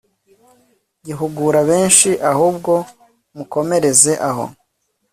gihugura 1.05 1.59
benshi, 1.69 2.09
ahubwo 2.31 2.73
mukomereze, 3.35 4.13
aho 4.29 4.45